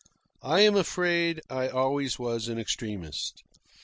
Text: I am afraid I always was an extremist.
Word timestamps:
I 0.41 0.61
am 0.61 0.75
afraid 0.75 1.41
I 1.47 1.67
always 1.67 2.17
was 2.17 2.47
an 2.47 2.57
extremist. 2.57 3.43